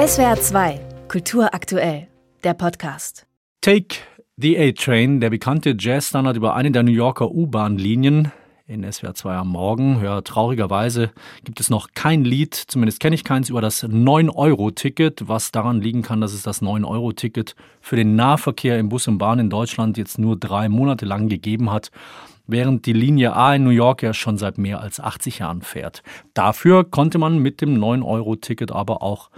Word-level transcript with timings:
SWR 0.00 0.40
2, 0.40 0.80
Kultur 1.08 1.52
aktuell, 1.52 2.08
der 2.42 2.54
Podcast. 2.54 3.26
Take 3.60 3.96
the 4.38 4.58
A-Train, 4.58 5.20
der 5.20 5.28
bekannte 5.28 5.76
Jazzstandard 5.78 6.38
über 6.38 6.54
eine 6.54 6.70
der 6.70 6.84
New 6.84 6.90
Yorker 6.90 7.30
U-Bahn-Linien 7.30 8.32
in 8.66 8.90
SWR 8.90 9.14
2 9.14 9.34
am 9.34 9.48
Morgen. 9.48 10.02
Ja, 10.02 10.22
traurigerweise 10.22 11.10
gibt 11.44 11.60
es 11.60 11.68
noch 11.68 11.88
kein 11.92 12.24
Lied, 12.24 12.54
zumindest 12.54 13.00
kenne 13.00 13.14
ich 13.14 13.24
keins, 13.24 13.50
über 13.50 13.60
das 13.60 13.84
9-Euro-Ticket, 13.84 15.28
was 15.28 15.52
daran 15.52 15.82
liegen 15.82 16.00
kann, 16.00 16.22
dass 16.22 16.32
es 16.32 16.44
das 16.44 16.62
9-Euro-Ticket 16.62 17.54
für 17.82 17.96
den 17.96 18.16
Nahverkehr 18.16 18.78
im 18.78 18.88
Bus 18.88 19.06
und 19.06 19.18
Bahn 19.18 19.38
in 19.38 19.50
Deutschland 19.50 19.98
jetzt 19.98 20.18
nur 20.18 20.38
drei 20.38 20.70
Monate 20.70 21.04
lang 21.04 21.28
gegeben 21.28 21.70
hat 21.70 21.90
während 22.46 22.86
die 22.86 22.94
Linie 22.94 23.36
A 23.36 23.54
in 23.54 23.62
New 23.62 23.70
York 23.70 24.02
ja 24.02 24.12
schon 24.12 24.36
seit 24.36 24.58
mehr 24.58 24.80
als 24.80 24.98
80 24.98 25.38
Jahren 25.38 25.62
fährt. 25.62 26.02
Dafür 26.34 26.82
konnte 26.82 27.18
man 27.18 27.38
mit 27.38 27.60
dem 27.60 27.76
9-Euro-Ticket 27.76 28.72
aber 28.72 29.02
auch 29.02 29.30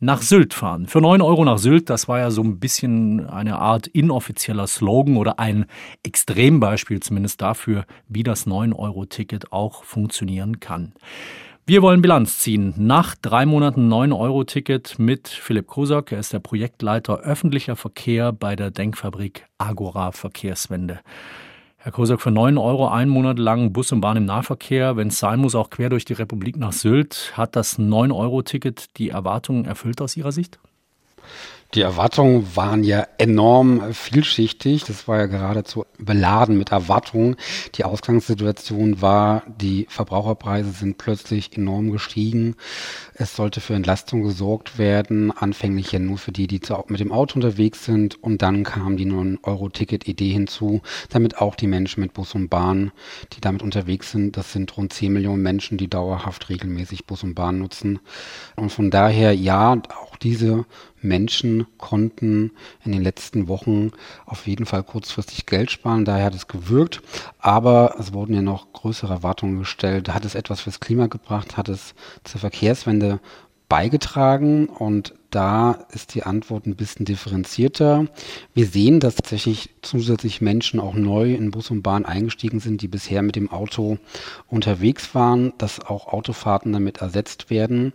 nach 0.00 0.22
Sylt 0.22 0.54
fahren. 0.54 0.86
Für 0.86 1.00
9 1.00 1.20
Euro 1.22 1.44
nach 1.44 1.58
Sylt, 1.58 1.90
das 1.90 2.08
war 2.08 2.18
ja 2.18 2.30
so 2.30 2.42
ein 2.42 2.60
bisschen 2.60 3.28
eine 3.28 3.58
Art 3.58 3.86
inoffizieller 3.86 4.66
Slogan 4.66 5.16
oder 5.16 5.38
ein 5.38 5.66
Extrembeispiel 6.02 7.00
zumindest 7.00 7.40
dafür, 7.42 7.84
wie 8.08 8.22
das 8.22 8.46
9-Euro-Ticket 8.46 9.52
auch 9.52 9.84
funktionieren 9.84 10.60
kann. 10.60 10.92
Wir 11.66 11.82
wollen 11.82 12.00
Bilanz 12.00 12.38
ziehen. 12.38 12.72
Nach 12.78 13.14
drei 13.14 13.44
Monaten 13.44 13.92
9-Euro-Ticket 13.92 14.98
mit 14.98 15.28
Philipp 15.28 15.66
Kosak. 15.66 16.12
Er 16.12 16.20
ist 16.20 16.32
der 16.32 16.38
Projektleiter 16.38 17.18
öffentlicher 17.18 17.76
Verkehr 17.76 18.32
bei 18.32 18.56
der 18.56 18.70
Denkfabrik 18.70 19.46
Agora 19.58 20.12
Verkehrswende. 20.12 21.00
Herr 21.88 21.92
Kosak, 21.92 22.20
für 22.20 22.30
9 22.30 22.58
Euro 22.58 22.88
einen 22.88 23.10
Monat 23.10 23.38
lang 23.38 23.72
Bus 23.72 23.92
und 23.92 24.02
Bahn 24.02 24.18
im 24.18 24.26
Nahverkehr, 24.26 24.98
wenn 24.98 25.08
es 25.08 25.18
sein 25.18 25.40
muss, 25.40 25.54
auch 25.54 25.70
quer 25.70 25.88
durch 25.88 26.04
die 26.04 26.12
Republik 26.12 26.58
nach 26.58 26.72
Sylt. 26.72 27.32
Hat 27.34 27.56
das 27.56 27.78
9-Euro-Ticket 27.78 28.98
die 28.98 29.08
Erwartungen 29.08 29.64
erfüllt 29.64 30.02
aus 30.02 30.14
Ihrer 30.14 30.30
Sicht? 30.30 30.58
Die 31.74 31.82
Erwartungen 31.82 32.56
waren 32.56 32.82
ja 32.82 33.06
enorm 33.18 33.92
vielschichtig. 33.92 34.84
Das 34.84 35.06
war 35.06 35.18
ja 35.18 35.26
geradezu 35.26 35.84
beladen 35.98 36.56
mit 36.56 36.72
Erwartungen. 36.72 37.36
Die 37.74 37.84
Ausgangssituation 37.84 39.02
war, 39.02 39.42
die 39.60 39.86
Verbraucherpreise 39.90 40.70
sind 40.70 40.96
plötzlich 40.96 41.54
enorm 41.58 41.90
gestiegen. 41.90 42.56
Es 43.12 43.36
sollte 43.36 43.60
für 43.60 43.74
Entlastung 43.74 44.22
gesorgt 44.22 44.78
werden, 44.78 45.30
anfänglich 45.30 45.92
ja 45.92 45.98
nur 45.98 46.16
für 46.16 46.32
die, 46.32 46.46
die 46.46 46.60
mit 46.86 47.00
dem 47.00 47.12
Auto 47.12 47.34
unterwegs 47.34 47.84
sind. 47.84 48.22
Und 48.22 48.40
dann 48.40 48.64
kam 48.64 48.96
die 48.96 49.06
9-Euro-Ticket-Idee 49.06 50.30
hinzu, 50.32 50.80
damit 51.10 51.36
auch 51.36 51.54
die 51.54 51.66
Menschen 51.66 52.00
mit 52.00 52.14
Bus 52.14 52.34
und 52.34 52.48
Bahn, 52.48 52.92
die 53.34 53.42
damit 53.42 53.62
unterwegs 53.62 54.10
sind, 54.10 54.38
das 54.38 54.52
sind 54.54 54.74
rund 54.78 54.94
10 54.94 55.12
Millionen 55.12 55.42
Menschen, 55.42 55.76
die 55.76 55.88
dauerhaft 55.88 56.48
regelmäßig 56.48 57.04
Bus 57.04 57.24
und 57.24 57.34
Bahn 57.34 57.58
nutzen. 57.58 57.98
Und 58.56 58.70
von 58.70 58.90
daher, 58.90 59.34
ja, 59.34 59.74
auch 59.74 60.16
diese 60.16 60.64
Menschen 61.00 61.66
konnten 61.78 62.52
in 62.84 62.92
den 62.92 63.02
letzten 63.02 63.48
Wochen 63.48 63.92
auf 64.26 64.46
jeden 64.46 64.66
Fall 64.66 64.82
kurzfristig 64.82 65.46
Geld 65.46 65.70
sparen. 65.70 66.04
Daher 66.04 66.26
hat 66.26 66.34
es 66.34 66.48
gewirkt. 66.48 67.02
Aber 67.38 67.96
es 67.98 68.12
wurden 68.12 68.34
ja 68.34 68.42
noch 68.42 68.72
größere 68.72 69.12
Erwartungen 69.12 69.58
gestellt. 69.58 70.12
Hat 70.12 70.24
es 70.24 70.34
etwas 70.34 70.60
fürs 70.60 70.80
Klima 70.80 71.06
gebracht? 71.06 71.56
Hat 71.56 71.68
es 71.68 71.94
zur 72.24 72.40
Verkehrswende 72.40 73.20
beigetragen? 73.68 74.66
Und 74.66 75.14
da 75.30 75.72
ist 75.92 76.14
die 76.14 76.22
Antwort 76.22 76.66
ein 76.66 76.76
bisschen 76.76 77.04
differenzierter. 77.04 78.06
Wir 78.54 78.66
sehen, 78.66 78.98
dass 78.98 79.16
tatsächlich 79.16 79.70
zusätzlich 79.82 80.40
Menschen 80.40 80.80
auch 80.80 80.94
neu 80.94 81.34
in 81.34 81.50
Bus 81.50 81.70
und 81.70 81.82
Bahn 81.82 82.06
eingestiegen 82.06 82.60
sind, 82.60 82.80
die 82.80 82.88
bisher 82.88 83.20
mit 83.20 83.36
dem 83.36 83.50
Auto 83.50 83.98
unterwegs 84.46 85.14
waren, 85.14 85.52
dass 85.58 85.80
auch 85.80 86.06
Autofahrten 86.06 86.72
damit 86.72 86.98
ersetzt 86.98 87.50
werden. 87.50 87.92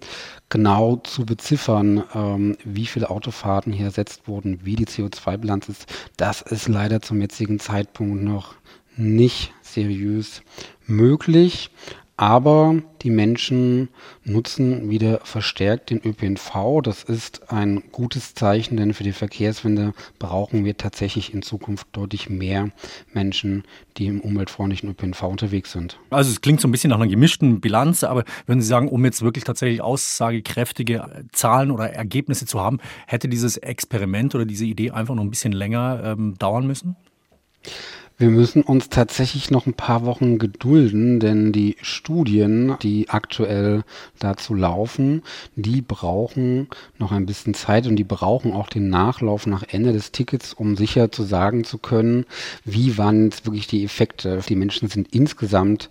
Genau 0.49 0.97
zu 0.97 1.25
beziffern, 1.25 2.03
ähm, 2.13 2.57
wie 2.63 2.85
viele 2.85 3.09
Autofahrten 3.09 3.73
hier 3.73 3.87
ersetzt 3.87 4.27
wurden, 4.27 4.59
wie 4.63 4.75
die 4.75 4.85
CO2-Bilanz 4.85 5.69
ist, 5.69 5.87
das 6.17 6.41
ist 6.41 6.67
leider 6.67 7.01
zum 7.01 7.19
jetzigen 7.19 7.59
Zeitpunkt 7.59 8.23
noch 8.23 8.53
nicht 8.95 9.53
seriös 9.63 10.43
möglich. 10.85 11.71
Aber 12.15 12.75
die 13.01 13.09
Menschen 13.09 13.89
nutzen 14.23 14.89
wieder 14.91 15.21
verstärkt 15.23 15.89
den 15.89 15.99
ÖPNV. 16.05 16.81
Das 16.83 17.03
ist 17.03 17.51
ein 17.51 17.83
gutes 17.91 18.35
Zeichen, 18.35 18.77
denn 18.77 18.93
für 18.93 19.03
die 19.03 19.13
Verkehrswende 19.13 19.93
brauchen 20.19 20.63
wir 20.63 20.77
tatsächlich 20.77 21.33
in 21.33 21.41
Zukunft 21.41 21.87
deutlich 21.91 22.29
mehr 22.29 22.69
Menschen, 23.13 23.63
die 23.97 24.05
im 24.05 24.21
umweltfreundlichen 24.21 24.91
ÖPNV 24.91 25.23
unterwegs 25.23 25.71
sind. 25.71 25.97
Also 26.11 26.29
es 26.29 26.41
klingt 26.41 26.61
so 26.61 26.67
ein 26.67 26.71
bisschen 26.71 26.91
nach 26.91 26.97
einer 26.97 27.07
gemischten 27.07 27.59
Bilanz, 27.61 28.03
aber 28.03 28.25
wenn 28.45 28.61
Sie 28.61 28.67
sagen, 28.67 28.89
um 28.89 29.03
jetzt 29.05 29.23
wirklich 29.23 29.43
tatsächlich 29.43 29.81
aussagekräftige 29.81 31.25
Zahlen 31.31 31.71
oder 31.71 31.89
Ergebnisse 31.89 32.45
zu 32.45 32.59
haben, 32.59 32.77
hätte 33.07 33.27
dieses 33.27 33.57
Experiment 33.57 34.35
oder 34.35 34.45
diese 34.45 34.65
Idee 34.65 34.91
einfach 34.91 35.15
noch 35.15 35.23
ein 35.23 35.31
bisschen 35.31 35.51
länger 35.51 36.01
ähm, 36.05 36.35
dauern 36.37 36.67
müssen? 36.67 36.95
Wir 38.19 38.29
müssen 38.29 38.61
uns 38.61 38.89
tatsächlich 38.89 39.49
noch 39.49 39.65
ein 39.65 39.73
paar 39.73 40.05
Wochen 40.05 40.37
gedulden, 40.37 41.19
denn 41.19 41.51
die 41.51 41.77
Studien, 41.81 42.75
die 42.83 43.09
aktuell 43.09 43.83
dazu 44.19 44.53
laufen, 44.53 45.23
die 45.55 45.81
brauchen 45.81 46.67
noch 46.99 47.11
ein 47.11 47.25
bisschen 47.25 47.55
Zeit 47.55 47.87
und 47.87 47.95
die 47.95 48.03
brauchen 48.03 48.53
auch 48.53 48.69
den 48.69 48.89
Nachlauf 48.89 49.47
nach 49.47 49.63
Ende 49.67 49.93
des 49.93 50.11
Tickets, 50.11 50.53
um 50.53 50.77
sicher 50.77 51.11
zu 51.11 51.23
sagen 51.23 51.63
zu 51.63 51.79
können, 51.79 52.25
wie 52.65 52.99
waren 52.99 53.25
jetzt 53.25 53.47
wirklich 53.47 53.65
die 53.65 53.83
Effekte. 53.83 54.41
Die 54.47 54.55
Menschen 54.55 54.89
sind 54.89 55.07
insgesamt 55.11 55.89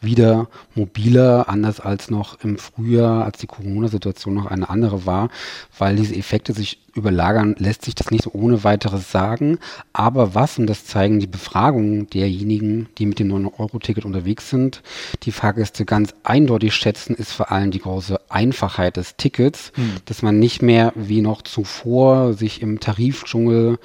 wieder 0.00 0.48
mobiler, 0.76 1.48
anders 1.48 1.80
als 1.80 2.08
noch 2.08 2.38
im 2.44 2.56
Frühjahr, 2.56 3.24
als 3.24 3.38
die 3.38 3.48
Corona-Situation 3.48 4.34
noch 4.34 4.46
eine 4.46 4.70
andere 4.70 5.06
war, 5.06 5.28
weil 5.76 5.96
diese 5.96 6.14
Effekte 6.14 6.52
sich 6.52 6.78
überlagern, 6.94 7.56
lässt 7.58 7.84
sich 7.84 7.96
das 7.96 8.12
nicht 8.12 8.22
so 8.22 8.30
ohne 8.32 8.62
weiteres 8.62 9.10
sagen. 9.10 9.58
Aber 9.92 10.36
was, 10.36 10.60
und 10.60 10.68
das 10.68 10.84
zeigen 10.84 11.18
die 11.18 11.26
Befragungen 11.26 11.63
derjenigen, 11.72 12.88
die 12.98 13.06
mit 13.06 13.18
dem 13.18 13.32
9-Euro-Ticket 13.32 14.04
unterwegs 14.04 14.50
sind, 14.50 14.82
die 15.22 15.32
Fahrgäste 15.32 15.84
ganz 15.84 16.14
eindeutig 16.22 16.74
schätzen, 16.74 17.14
ist 17.14 17.32
vor 17.32 17.50
allem 17.52 17.70
die 17.70 17.80
große 17.80 18.20
Einfachheit 18.28 18.96
des 18.96 19.16
Tickets, 19.16 19.72
hm. 19.74 19.92
dass 20.04 20.22
man 20.22 20.38
nicht 20.38 20.62
mehr 20.62 20.92
wie 20.94 21.20
noch 21.20 21.42
zuvor 21.42 22.34
sich 22.34 22.62
im 22.62 22.80
Tarifdschungel, 22.80 23.78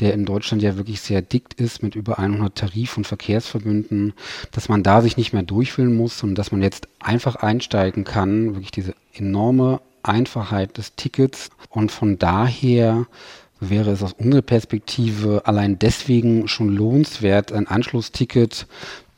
der 0.00 0.14
in 0.14 0.24
Deutschland 0.24 0.62
ja 0.62 0.76
wirklich 0.76 1.00
sehr 1.00 1.22
dick 1.22 1.44
ist, 1.56 1.82
mit 1.82 1.94
über 1.94 2.18
100 2.18 2.54
Tarif- 2.56 2.96
und 2.96 3.06
Verkehrsverbünden, 3.06 4.14
dass 4.50 4.68
man 4.68 4.82
da 4.82 5.02
sich 5.02 5.16
nicht 5.16 5.32
mehr 5.32 5.42
durchfühlen 5.42 5.96
muss 5.96 6.22
und 6.22 6.34
dass 6.34 6.52
man 6.52 6.62
jetzt 6.62 6.88
einfach 6.98 7.36
einsteigen 7.36 8.04
kann, 8.04 8.54
wirklich 8.54 8.70
diese 8.70 8.94
enorme 9.12 9.80
Einfachheit 10.02 10.78
des 10.78 10.94
Tickets 10.96 11.50
und 11.68 11.92
von 11.92 12.18
daher 12.18 13.06
wäre 13.60 13.90
es 13.90 14.02
aus 14.02 14.14
unserer 14.14 14.42
Perspektive 14.42 15.42
allein 15.44 15.78
deswegen 15.78 16.48
schon 16.48 16.74
lohnenswert, 16.74 17.52
ein 17.52 17.68
Anschlussticket 17.68 18.66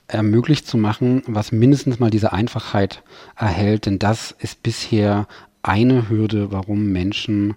ermöglicht 0.09 0.67
zu 0.67 0.77
machen, 0.77 1.23
was 1.27 1.53
mindestens 1.53 1.99
mal 1.99 2.11
diese 2.11 2.33
Einfachheit 2.33 3.03
erhält, 3.37 3.87
denn 3.87 3.99
das 3.99 4.35
ist 4.39 4.63
bisher 4.63 5.27
eine 5.63 6.09
Hürde, 6.09 6.51
warum 6.51 6.87
Menschen 6.87 7.55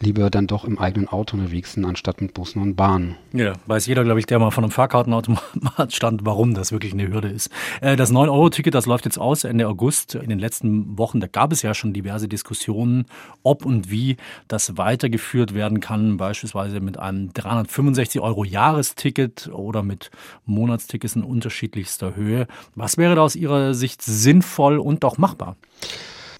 lieber 0.00 0.28
dann 0.28 0.46
doch 0.46 0.64
im 0.64 0.78
eigenen 0.78 1.08
Auto 1.08 1.36
unterwegs 1.36 1.74
sind, 1.74 1.84
anstatt 1.84 2.20
mit 2.20 2.34
Bussen 2.34 2.60
und 2.60 2.74
Bahnen. 2.74 3.16
Ja, 3.32 3.52
weiß 3.66 3.86
jeder, 3.86 4.04
glaube 4.04 4.20
ich, 4.20 4.26
der 4.26 4.38
mal 4.38 4.50
von 4.50 4.64
einem 4.64 4.70
Fahrkartenautomat 4.72 5.40
stand, 5.92 6.24
warum 6.24 6.54
das 6.54 6.72
wirklich 6.72 6.92
eine 6.92 7.08
Hürde 7.08 7.28
ist. 7.28 7.50
Äh, 7.80 7.96
das 7.96 8.12
9-Euro-Ticket, 8.12 8.74
das 8.74 8.86
läuft 8.86 9.04
jetzt 9.04 9.18
aus 9.18 9.44
Ende 9.44 9.68
August. 9.68 10.16
In 10.16 10.28
den 10.28 10.38
letzten 10.38 10.98
Wochen, 10.98 11.20
da 11.20 11.28
gab 11.28 11.52
es 11.52 11.62
ja 11.62 11.74
schon 11.74 11.92
diverse 11.92 12.28
Diskussionen, 12.28 13.06
ob 13.42 13.64
und 13.64 13.90
wie 13.90 14.16
das 14.48 14.76
weitergeführt 14.76 15.54
werden 15.54 15.80
kann, 15.80 16.16
beispielsweise 16.16 16.80
mit 16.80 16.98
einem 16.98 17.32
365 17.32 18.20
Euro 18.20 18.44
Jahresticket 18.44 19.48
oder 19.52 19.82
mit 19.82 20.10
Monatstickets 20.44 21.16
in 21.16 21.22
unterschiedlichster 21.22 22.16
Höhe. 22.16 22.48
Was 22.74 22.98
wäre 22.98 23.14
da 23.14 23.22
aus 23.22 23.36
Ihrer 23.36 23.74
Sicht 23.74 24.02
sinnvoll 24.02 24.78
und 24.78 25.04
auch 25.04 25.18
machbar? 25.18 25.56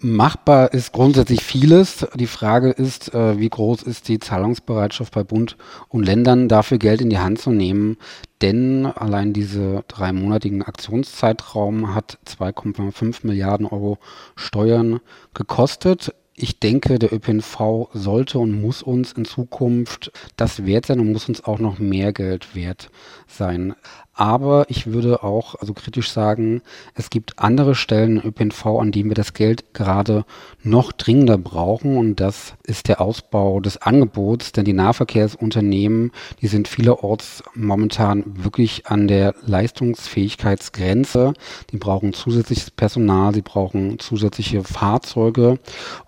Machbar 0.04 0.74
ist 0.74 0.92
grundsätzlich 0.92 1.42
vieles. 1.42 2.06
Die 2.14 2.26
Frage 2.26 2.68
ist, 2.68 3.14
äh, 3.14 3.38
wie 3.38 3.48
groß 3.48 3.82
ist 3.84 4.06
die 4.08 4.18
Zahlungsbereitschaft 4.18 5.14
bei 5.14 5.24
Bund 5.24 5.56
und 5.88 6.04
Ländern, 6.04 6.46
dafür 6.46 6.76
Geld 6.76 7.00
in 7.00 7.08
die 7.08 7.20
Hand 7.20 7.40
zu 7.40 7.48
nehmen. 7.48 7.96
Denn 8.42 8.84
allein 8.84 9.32
diese 9.32 9.82
dreimonatigen 9.88 10.62
Aktionszeitraum 10.62 11.94
hat 11.94 12.18
2,5 12.26 13.26
Milliarden 13.26 13.64
Euro 13.64 13.96
Steuern 14.36 15.00
gekostet 15.32 16.12
ich 16.36 16.58
denke, 16.58 16.98
der 16.98 17.12
ÖPNV 17.12 17.90
sollte 17.92 18.40
und 18.40 18.60
muss 18.60 18.82
uns 18.82 19.12
in 19.12 19.24
Zukunft 19.24 20.10
das 20.36 20.66
wert 20.66 20.86
sein 20.86 20.98
und 20.98 21.12
muss 21.12 21.28
uns 21.28 21.44
auch 21.44 21.60
noch 21.60 21.78
mehr 21.78 22.12
Geld 22.12 22.56
wert 22.56 22.90
sein. 23.28 23.74
Aber 24.14 24.66
ich 24.68 24.86
würde 24.86 25.24
auch 25.24 25.56
also 25.56 25.74
kritisch 25.74 26.10
sagen, 26.10 26.62
es 26.94 27.10
gibt 27.10 27.38
andere 27.40 27.74
Stellen 27.74 28.20
im 28.20 28.28
ÖPNV, 28.28 28.66
an 28.80 28.92
denen 28.92 29.10
wir 29.10 29.14
das 29.16 29.34
Geld 29.34 29.74
gerade 29.74 30.24
noch 30.62 30.92
dringender 30.92 31.36
brauchen. 31.36 31.96
Und 31.96 32.20
das 32.20 32.54
ist 32.62 32.86
der 32.86 33.00
Ausbau 33.00 33.58
des 33.60 33.78
Angebots. 33.82 34.52
Denn 34.52 34.64
die 34.64 34.72
Nahverkehrsunternehmen, 34.72 36.12
die 36.40 36.46
sind 36.46 36.68
vielerorts 36.68 37.42
momentan 37.54 38.22
wirklich 38.44 38.86
an 38.86 39.08
der 39.08 39.34
Leistungsfähigkeitsgrenze. 39.44 41.34
Die 41.70 41.78
brauchen 41.78 42.12
zusätzliches 42.12 42.70
Personal, 42.70 43.34
sie 43.34 43.42
brauchen 43.42 43.98
zusätzliche 43.98 44.62
Fahrzeuge. 44.62 45.58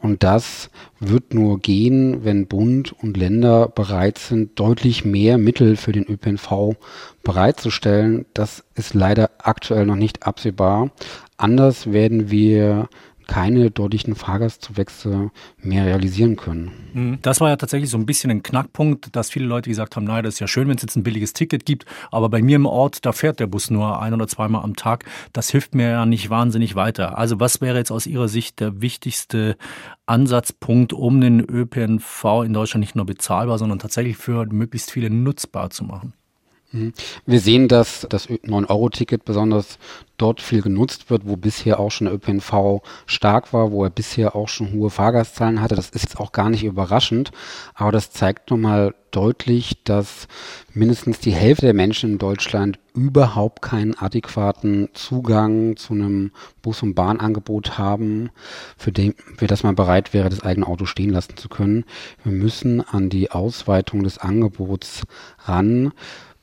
Und 0.01 0.23
das 0.23 0.71
wird 1.01 1.35
nur 1.35 1.59
gehen, 1.59 2.25
wenn 2.25 2.47
Bund 2.47 2.95
und 3.03 3.17
Länder 3.17 3.69
bereit 3.69 4.19
sind, 4.19 4.59
deutlich 4.59 5.05
mehr 5.05 5.39
Mittel 5.39 5.77
für 5.77 5.93
den 5.93 6.09
ÖPNV 6.09 6.77
bereitzustellen. 7.23 8.27
Das 8.35 8.65
ist 8.75 8.95
leider 8.95 9.31
aktuell 9.39 9.87
noch 9.87 9.97
nicht 9.97 10.27
absehbar. 10.27 10.91
Anders 11.37 11.93
werden 11.93 12.31
wir 12.31 12.89
keine 13.27 13.71
deutlichen 13.71 14.15
Fahrgastzuwächse 14.15 15.31
mehr 15.59 15.85
realisieren 15.85 16.37
können. 16.37 16.71
Mhm. 16.95 17.19
Das 17.23 17.41
war 17.41 17.49
ja 17.49 17.57
tatsächlich 17.57 17.91
so 17.91 17.99
ein 17.99 18.07
bisschen 18.07 18.31
ein 18.31 18.43
Knackpunkt, 18.43 19.15
dass 19.15 19.31
viele 19.31 19.47
Leute 19.47 19.69
gesagt 19.69 19.97
haben, 19.97 20.05
naja, 20.05 20.23
das 20.23 20.35
ist 20.35 20.41
ja 20.41 20.49
schön, 20.49 20.69
wenn 20.69 20.77
es 20.77 20.83
jetzt 20.83 20.97
ein 20.97 21.03
billiges 21.03 21.33
Ticket 21.33 21.67
gibt, 21.67 21.87
aber 22.11 22.29
bei 22.29 22.43
mir 22.43 22.57
im 22.57 22.67
Ort, 22.67 23.05
da 23.05 23.13
fährt 23.13 23.41
der 23.41 23.47
Bus 23.47 23.71
nur 23.71 24.01
ein 24.01 24.15
oder 24.15 24.29
zweimal 24.29 24.63
am 24.63 24.77
Tag. 24.77 25.05
Das 25.33 25.51
hilft 25.51 25.75
mir 25.75 25.91
ja 25.91 26.07
nicht 26.07 26.31
wahnsinnig 26.31 26.77
weiter. 26.77 27.19
Also 27.19 27.41
was 27.41 27.61
wäre 27.61 27.79
jetzt 27.79 27.91
aus 27.91 28.07
Ihrer 28.07 28.29
Sicht 28.29 28.61
der 28.61 28.81
wichtigste 28.81 29.57
Ansatzpunkt, 30.07 30.93
um 30.93 31.21
den 31.21 31.41
ÖPNV 31.41 32.45
in 32.45 32.53
Deutschland 32.53 32.81
nicht 32.81 32.95
nur 32.95 33.07
bezahlbar, 33.07 33.59
sondern 33.59 33.79
tatsächlich 33.79 34.17
für 34.17 34.47
möglichst 34.47 34.91
viele 34.91 35.11
nutzbar 35.11 35.71
zu 35.71 35.85
machen? 35.85 36.15
Mhm. 36.73 36.93
Wir 37.25 37.41
sehen, 37.41 37.69
dass 37.69 38.07
das 38.09 38.29
9-Euro-Ticket 38.29 39.25
besonders 39.25 39.79
dort 40.17 40.41
viel 40.41 40.63
genutzt 40.63 41.11
wird, 41.11 41.27
wo 41.27 41.37
bisher 41.37 41.79
auch 41.79 41.91
schon 41.91 42.07
der 42.07 42.15
ÖPNV 42.15 42.83
stark 43.07 43.53
war, 43.53 43.71
wo 43.71 43.85
er 43.85 43.91
bisher 43.91 44.35
auch 44.35 44.49
schon 44.49 44.73
hohe 44.73 44.91
Fahrgastzahlen 44.91 45.61
hatte. 45.61 45.75
Das 45.75 45.91
ist 45.91 46.03
jetzt 46.03 46.19
auch 46.19 46.33
gar 46.33 46.51
nicht 46.51 46.65
überraschend, 46.65 47.33
aber 47.75 47.93
das 47.93 48.11
zeigt 48.11 48.51
nochmal 48.51 48.95
deutlich, 49.11 49.83
dass 49.85 50.29
mindestens 50.75 51.21
die 51.21 51.33
Hälfte 51.33 51.67
der 51.67 51.75
Menschen 51.75 52.13
in 52.13 52.19
Deutschland 52.19 52.79
überhaupt 52.95 53.63
keinen 53.63 53.97
adäquaten 53.97 54.89
Zugang 54.95 55.77
zu 55.77 55.95
einem 55.95 56.33
Bus- 56.63 56.83
und 56.83 56.95
Bahnangebot 56.95 57.79
haben, 57.79 58.31
für, 58.77 58.93
den, 58.93 59.15
für 59.37 59.47
das 59.47 59.63
man 59.63 59.75
bereit 59.75 60.13
wäre, 60.13 60.29
das 60.29 60.43
eigene 60.43 60.67
Auto 60.67 60.87
stehen 60.87 61.11
lassen 61.11 61.37
zu 61.37 61.49
können. 61.49 61.85
Wir 62.25 62.33
müssen 62.33 62.81
an 62.81 63.09
die 63.09 63.31
Ausweitung 63.31 64.03
des 64.03 64.19
Angebots 64.19 65.03
ran. 65.45 65.93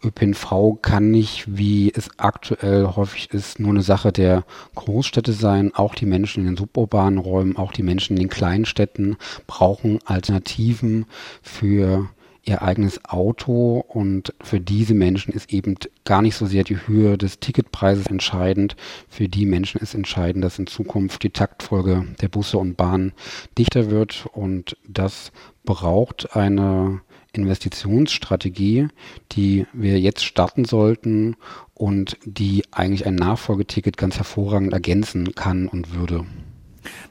ÖPNV 0.03 0.81
kann 0.81 1.11
nicht, 1.11 1.45
wie 1.47 1.91
es 1.93 2.09
aktuell 2.17 2.87
häufig 2.95 3.31
ist, 3.31 3.59
nur 3.59 3.71
eine 3.71 3.81
Sache 3.81 4.11
der 4.11 4.43
Großstädte 4.75 5.33
sein. 5.33 5.73
Auch 5.73 5.95
die 5.95 6.05
Menschen 6.05 6.41
in 6.41 6.47
den 6.47 6.57
suburbanen 6.57 7.19
Räumen, 7.19 7.57
auch 7.57 7.71
die 7.71 7.83
Menschen 7.83 8.17
in 8.17 8.23
den 8.23 8.29
kleinen 8.29 8.65
Städten 8.65 9.17
brauchen 9.47 9.99
Alternativen 10.05 11.05
für 11.41 12.09
ihr 12.45 12.61
eigenes 12.61 13.05
Auto 13.05 13.79
und 13.87 14.33
für 14.41 14.59
diese 14.59 14.93
Menschen 14.93 15.33
ist 15.33 15.51
eben 15.53 15.75
gar 16.03 16.21
nicht 16.21 16.35
so 16.35 16.45
sehr 16.45 16.63
die 16.63 16.87
Höhe 16.87 17.17
des 17.17 17.39
Ticketpreises 17.39 18.07
entscheidend. 18.07 18.75
Für 19.07 19.29
die 19.29 19.45
Menschen 19.45 19.79
ist 19.79 19.93
entscheidend, 19.93 20.43
dass 20.43 20.59
in 20.59 20.67
Zukunft 20.67 21.23
die 21.23 21.29
Taktfolge 21.29 22.05
der 22.21 22.27
Busse 22.27 22.57
und 22.57 22.75
Bahnen 22.75 23.13
dichter 23.57 23.89
wird 23.89 24.27
und 24.33 24.77
das 24.85 25.31
braucht 25.63 26.35
eine 26.35 27.01
Investitionsstrategie, 27.33 28.87
die 29.31 29.65
wir 29.73 29.99
jetzt 29.99 30.23
starten 30.23 30.65
sollten 30.65 31.35
und 31.73 32.17
die 32.23 32.63
eigentlich 32.71 33.05
ein 33.05 33.15
Nachfolgeticket 33.15 33.97
ganz 33.97 34.17
hervorragend 34.17 34.73
ergänzen 34.73 35.35
kann 35.35 35.67
und 35.67 35.93
würde. 35.93 36.25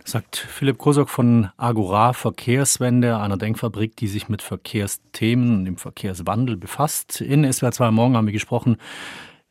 Das 0.02 0.12
sagt 0.12 0.36
Philipp 0.36 0.78
Kosok 0.78 1.08
von 1.08 1.48
Agora 1.56 2.12
Verkehrswende, 2.12 3.18
einer 3.18 3.36
Denkfabrik, 3.36 3.96
die 3.96 4.08
sich 4.08 4.28
mit 4.28 4.42
Verkehrsthemen 4.42 5.54
und 5.54 5.64
dem 5.64 5.76
Verkehrswandel 5.76 6.56
befasst. 6.56 7.20
In 7.20 7.50
SWR 7.50 7.72
2 7.72 7.90
Morgen 7.90 8.16
haben 8.16 8.26
wir 8.26 8.32
gesprochen 8.32 8.76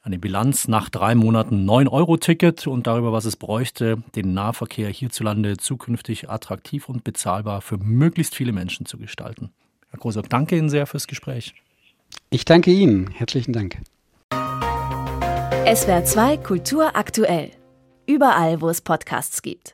eine 0.03 0.18
Bilanz 0.18 0.68
nach 0.68 0.89
drei 0.89 1.13
Monaten 1.13 1.69
9-Euro-Ticket 1.69 2.65
und 2.65 2.88
darüber, 2.88 3.12
was 3.12 3.25
es 3.25 3.35
bräuchte, 3.35 4.01
den 4.15 4.33
Nahverkehr 4.33 4.89
hierzulande 4.89 5.57
zukünftig 5.57 6.29
attraktiv 6.29 6.89
und 6.89 7.03
bezahlbar 7.03 7.62
für 7.62 7.77
möglichst 7.77 8.35
viele 8.35 8.51
Menschen 8.51 8.88
zu 8.88 8.97
gestalten. 8.97 9.51
Herr 9.91 9.99
Großer, 9.99 10.23
danke 10.23 10.57
Ihnen 10.57 10.69
sehr 10.69 10.88
fürs 10.88 11.07
Gespräch. 11.07 11.53
Ich 12.29 12.45
danke 12.45 12.71
Ihnen. 12.71 13.11
Herzlichen 13.11 13.53
Dank. 13.53 13.77
SWR 15.73 16.03
2 16.03 16.38
Kultur 16.38 16.95
aktuell. 16.95 17.51
Überall, 18.07 18.61
wo 18.61 18.69
es 18.69 18.81
Podcasts 18.81 19.41
gibt. 19.41 19.69